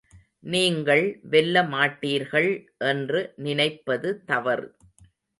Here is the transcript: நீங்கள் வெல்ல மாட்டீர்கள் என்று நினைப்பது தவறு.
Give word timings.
நீங்கள் 0.43 1.03
வெல்ல 1.23 1.63
மாட்டீர்கள் 1.63 2.49
என்று 2.85 3.19
நினைப்பது 3.37 4.23
தவறு. 4.25 4.67